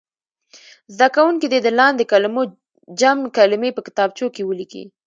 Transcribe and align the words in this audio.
زده 0.93 1.07
کوونکي 1.15 1.47
دې 1.49 1.59
د 1.63 1.67
لاندې 1.79 2.03
کلمو 2.11 2.43
جمع 2.99 3.25
کلمې 3.37 3.69
په 3.73 3.81
کتابچو 3.87 4.27
کې 4.35 4.41
ولیکي. 4.49 4.83